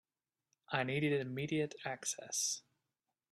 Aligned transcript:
I 0.69 0.81
needed 0.83 1.21
immediate 1.21 1.75
access. 1.85 2.63